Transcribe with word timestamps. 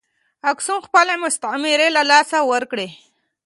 اکسوم 0.51 0.79
خپلې 0.87 1.13
مستعمرې 1.23 1.89
له 1.97 2.01
لاسه 2.11 2.37
ورکړې. 2.51 2.87